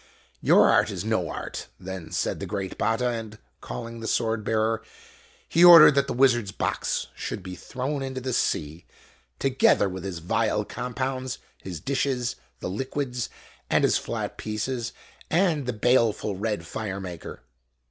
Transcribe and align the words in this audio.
"Your 0.51 0.67
art 0.67 0.89
is 0.89 1.05
no 1.05 1.29
art!" 1.29 1.67
then 1.89 2.09
said 2.09 2.39
the 2.39 2.47
great 2.47 2.75
Batta; 2.75 3.09
and, 3.09 3.37
calling 3.61 3.99
the 3.99 4.07
swordbearer, 4.07 4.81
he 5.47 5.63
ordered 5.63 5.93
that 5.93 6.07
the 6.07 6.13
wizard's 6.13 6.51
box 6.51 7.05
should 7.13 7.43
be 7.43 7.53
thrown 7.53 8.01
into 8.01 8.19
the 8.19 8.33
sea, 8.33 8.87
together 9.37 9.87
with 9.87 10.03
his 10.03 10.17
vile 10.17 10.65
compounds, 10.65 11.37
his 11.61 11.79
dishes, 11.79 12.35
the 12.61 12.67
liquids, 12.67 13.29
and 13.69 13.83
his 13.83 13.99
flat 13.99 14.39
pieces 14.39 14.91
and 15.29 15.67
the 15.67 15.71
baleful 15.71 16.35
red 16.35 16.65
fire 16.65 16.99
maker. 16.99 17.43